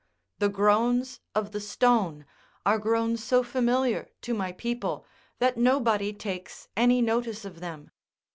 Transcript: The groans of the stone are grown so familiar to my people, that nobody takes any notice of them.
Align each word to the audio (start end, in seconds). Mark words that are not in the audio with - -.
The 0.39 0.49
groans 0.49 1.19
of 1.35 1.51
the 1.51 1.59
stone 1.61 2.25
are 2.65 2.79
grown 2.79 3.17
so 3.17 3.43
familiar 3.43 4.09
to 4.21 4.33
my 4.33 4.51
people, 4.51 5.05
that 5.37 5.57
nobody 5.57 6.11
takes 6.11 6.67
any 6.75 7.03
notice 7.03 7.45
of 7.45 7.59
them. 7.59 7.91